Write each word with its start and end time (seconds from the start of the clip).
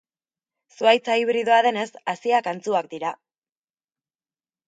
Zuhaitza 0.77 1.17
hibridoa 1.23 1.59
denez, 1.67 1.85
haziak 2.15 2.49
antzuak 2.53 2.91
dira. 2.97 3.11